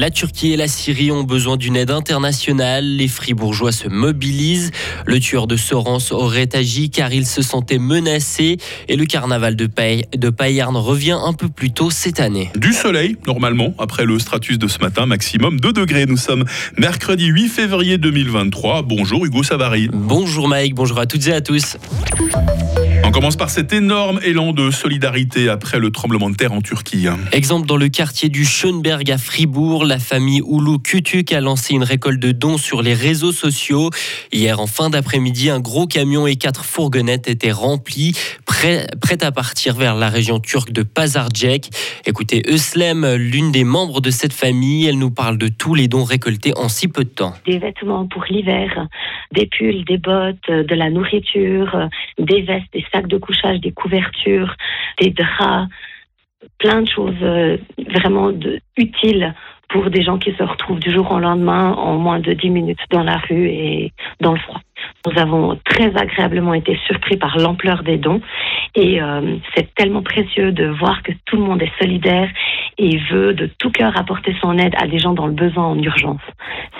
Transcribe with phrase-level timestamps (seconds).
[0.00, 2.86] La Turquie et la Syrie ont besoin d'une aide internationale.
[2.86, 4.70] Les fribourgeois se mobilisent.
[5.04, 8.56] Le tueur de Sorens aurait agi car il se sentait menacé
[8.88, 9.68] et le carnaval de,
[10.16, 12.50] de Payarn revient un peu plus tôt cette année.
[12.56, 16.06] Du soleil, normalement, après le stratus de ce matin, maximum 2 degrés.
[16.06, 16.46] Nous sommes
[16.78, 18.80] mercredi 8 février 2023.
[18.80, 19.90] Bonjour Hugo Savary.
[19.92, 21.76] Bonjour Mike, bonjour à toutes et à tous.
[23.20, 27.06] On commence par cet énorme élan de solidarité après le tremblement de terre en Turquie.
[27.32, 31.82] Exemple dans le quartier du Schönberg à Fribourg, la famille Oulu Kutuk a lancé une
[31.82, 33.90] récolte de dons sur les réseaux sociaux.
[34.32, 38.16] Hier en fin d'après-midi, un gros camion et quatre fourgonnettes étaient remplis,
[38.46, 38.86] prêts,
[39.20, 41.68] à partir vers la région turque de Pazarcek.
[42.06, 46.04] Écoutez, Euslem, l'une des membres de cette famille, elle nous parle de tous les dons
[46.04, 47.34] récoltés en si peu de temps.
[47.44, 48.86] Des vêtements pour l'hiver,
[49.34, 51.86] des pulls, des bottes, de la nourriture,
[52.18, 54.54] des vestes, des sacs de couchage, des couvertures,
[54.98, 55.68] des draps,
[56.58, 57.58] plein de choses euh,
[57.94, 58.32] vraiment
[58.76, 59.34] utiles
[59.68, 62.80] pour des gens qui se retrouvent du jour au lendemain en moins de 10 minutes
[62.90, 64.60] dans la rue et dans le froid.
[65.06, 68.20] Nous avons très agréablement été surpris par l'ampleur des dons
[68.74, 72.28] et euh, c'est tellement précieux de voir que tout le monde est solidaire
[72.78, 75.78] et veut de tout cœur apporter son aide à des gens dans le besoin en
[75.78, 76.20] urgence.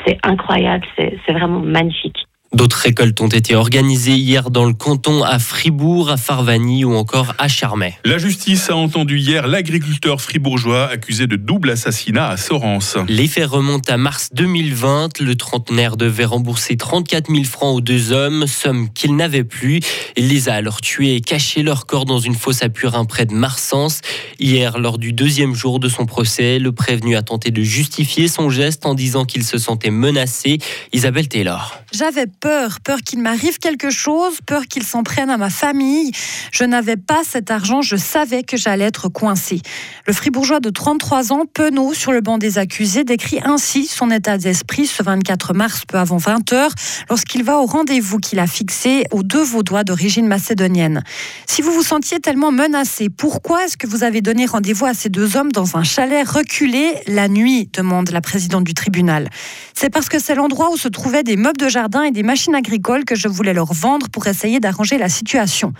[0.06, 2.09] C'est incroyable, c'est vraiment magnifique.
[2.52, 7.32] D'autres récoltes ont été organisées hier dans le canton à Fribourg, à Farvagny ou encore
[7.38, 7.96] à Charmey.
[8.04, 12.96] La justice a entendu hier l'agriculteur fribourgeois accusé de double assassinat à Sorens.
[13.06, 15.20] Les faits remontent à mars 2020.
[15.20, 19.78] Le trentenaire devait rembourser 34 000 francs aux deux hommes, somme qu'il n'avait plus.
[20.16, 23.26] Il les a alors tués et caché leur corps dans une fosse à Purin près
[23.26, 24.00] de Marsens.
[24.40, 28.50] Hier, lors du deuxième jour de son procès, le prévenu a tenté de justifier son
[28.50, 30.58] geste en disant qu'il se sentait menacé.
[30.92, 31.80] Isabelle Taylor.
[31.92, 36.12] J'avais peur, peur qu'il m'arrive quelque chose, peur qu'il s'en prenne à ma famille.
[36.52, 39.60] Je n'avais pas cet argent, je savais que j'allais être coincé.
[40.06, 44.38] Le fribourgeois de 33 ans, penaud sur le banc des accusés, décrit ainsi son état
[44.38, 46.70] d'esprit ce 24 mars, peu avant 20 heures,
[47.08, 51.02] lorsqu'il va au rendez-vous qu'il a fixé aux deux Vaudois d'origine macédonienne.
[51.46, 55.08] Si vous vous sentiez tellement menacé, pourquoi est-ce que vous avez donné rendez-vous à ces
[55.08, 57.68] deux hommes dans un chalet reculé la nuit?
[57.72, 59.28] demande la présidente du tribunal.
[59.74, 62.54] C'est parce que c'est l'endroit où se trouvaient des meubles de jardin et des machines
[62.54, 65.72] agricoles que je voulais leur vendre pour essayer d'arranger la situation.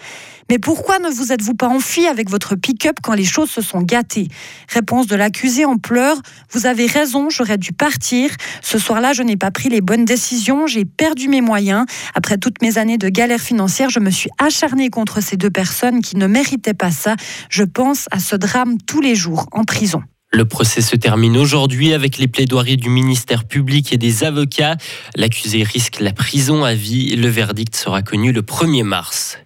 [0.49, 3.83] Mais pourquoi ne vous êtes-vous pas enfui avec votre pick-up quand les choses se sont
[3.83, 4.27] gâtées?
[4.69, 6.21] Réponse de l'accusé en pleurs.
[6.51, 8.31] Vous avez raison, j'aurais dû partir.
[8.61, 11.87] Ce soir-là, je n'ai pas pris les bonnes décisions, j'ai perdu mes moyens.
[12.15, 16.01] Après toutes mes années de galère financière, je me suis acharnée contre ces deux personnes
[16.01, 17.15] qui ne méritaient pas ça.
[17.49, 20.03] Je pense à ce drame tous les jours en prison.
[20.33, 24.77] Le procès se termine aujourd'hui avec les plaidoiries du ministère public et des avocats.
[25.17, 27.17] L'accusé risque la prison à vie.
[27.17, 29.39] Le verdict sera connu le 1er mars.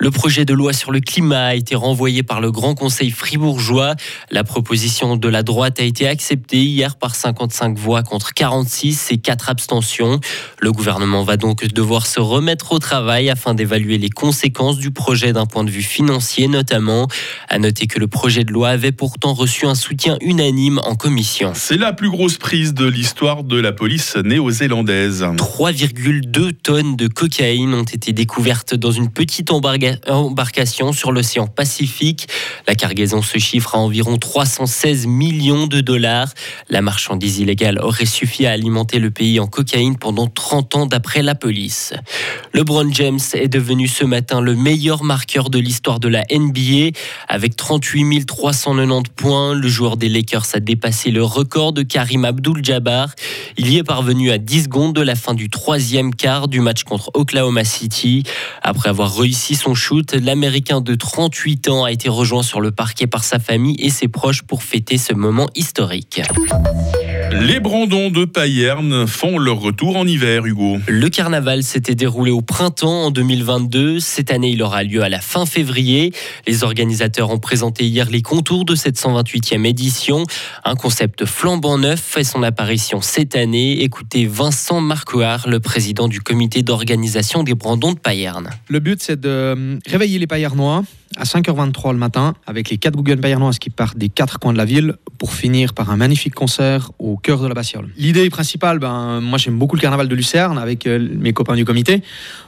[0.00, 3.96] Le projet de loi sur le climat a été renvoyé par le Grand Conseil fribourgeois.
[4.30, 9.18] La proposition de la droite a été acceptée hier par 55 voix contre 46 et
[9.18, 10.20] 4 abstentions.
[10.60, 15.32] Le gouvernement va donc devoir se remettre au travail afin d'évaluer les conséquences du projet
[15.32, 17.08] d'un point de vue financier notamment.
[17.48, 21.52] À noter que le projet de loi avait pourtant reçu un soutien unanime en commission.
[21.54, 25.22] C'est la plus grosse prise de l'histoire de la police néo-zélandaise.
[25.22, 32.28] 3,2 tonnes de cocaïne ont été découvertes dans une petite embarcation sur l'océan Pacifique.
[32.66, 36.28] La cargaison se chiffre à environ 316 millions de dollars.
[36.68, 41.22] La marchandise illégale aurait suffi à alimenter le pays en cocaïne pendant 30 ans d'après
[41.22, 41.94] la police.
[42.52, 46.90] LeBron James est devenu ce matin le meilleur marqueur de l'histoire de la NBA.
[47.28, 53.14] Avec 38 390 points, le joueur des Lakers a dépassé le record de Karim Abdul-Jabbar.
[53.56, 56.82] Il y est parvenu à 10 secondes de la fin du troisième quart du match
[56.82, 58.24] contre Oklahoma City.
[58.62, 63.06] Après avoir réussi son shoot, l'Américain de 38 ans a été rejoint sur le parquet
[63.06, 66.20] par sa famille et ses proches pour fêter ce moment historique.
[67.32, 70.78] Les Brandons de Payerne font leur retour en hiver, Hugo.
[70.86, 74.00] Le carnaval s'était déroulé au printemps en 2022.
[74.00, 76.12] Cette année, il aura lieu à la fin février.
[76.46, 80.24] Les organisateurs ont présenté hier les contours de cette 128e édition.
[80.64, 83.82] Un concept flambant neuf fait son apparition cette année.
[83.82, 88.50] Écoutez Vincent Marcoire, le président du comité d'organisation des Brandons de Payerne.
[88.68, 90.82] Le but, c'est de réveiller les Payernois
[91.16, 94.58] à 5h23 le matin avec les quatre Google Payernoises qui partent des quatre coins de
[94.58, 97.88] la ville pour finir par un magnifique concert au cœur de la Bastiole.
[97.96, 101.64] L'idée principale, ben, moi j'aime beaucoup le carnaval de Lucerne avec euh, mes copains du
[101.64, 102.02] comité.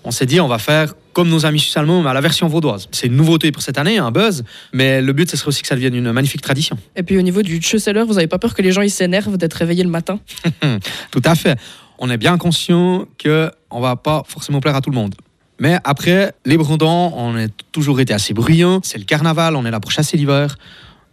[0.05, 2.47] On s'est dit on va faire comme nos amis suisses allemands, mais à la version
[2.49, 2.89] vaudoise.
[2.93, 5.69] C'est une nouveauté pour cette année, un buzz, mais le but, ce serait aussi que
[5.69, 6.79] ça devienne une magnifique tradition.
[6.97, 9.37] Et puis au niveau du seller vous n'avez pas peur que les gens ils s'énervent
[9.37, 10.21] d'être réveillés le matin?
[11.11, 11.59] Tout à fait.
[11.99, 15.15] On est bien conscient qu'on ne va pas forcément plaire à tout le monde.
[15.61, 18.81] Mais après, les Brondans, on a toujours été assez bruyants.
[18.83, 20.57] C'est le carnaval, on est là pour chasser l'hiver.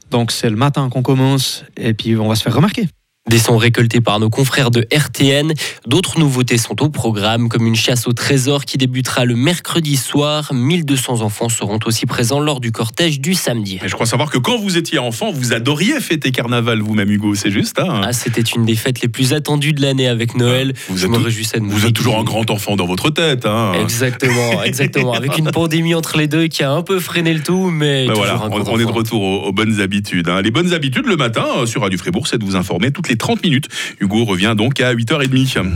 [0.09, 2.87] Donc c'est le matin qu'on commence et puis on va se faire remarquer.
[3.29, 5.51] Des sons récoltés par nos confrères de RTN.
[5.85, 10.53] D'autres nouveautés sont au programme, comme une chasse au trésor qui débutera le mercredi soir.
[10.53, 13.79] 1200 enfants seront aussi présents lors du cortège du samedi.
[13.85, 17.51] Je crois savoir que quand vous étiez enfant, vous adoriez fêter carnaval vous-même, Hugo, c'est
[17.51, 20.71] juste hein Ah, c'était une des fêtes les plus attendues de l'année avec Noël.
[20.73, 22.77] Ah, Vous je êtes, me tou- réjouissais de me vous êtes toujours un grand enfant
[22.77, 23.45] dans votre tête.
[23.45, 25.11] Hein Exactement, exactement.
[25.11, 28.13] Avec une pandémie entre les deux qui a un peu freiné le tout, mais Ben
[28.13, 30.29] voilà, un on, est de retour aux, aux bonnes habitudes.
[30.29, 30.41] hein.
[30.41, 33.16] Les bonnes habitudes le matin euh, sur Radio Fribourg, c'est de vous informer toutes les
[33.17, 33.67] 30 minutes.
[33.99, 35.71] Hugo revient donc à 8h30.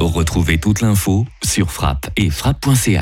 [0.00, 2.96] Retrouvez toute l'info sur frappe et frappe.ch.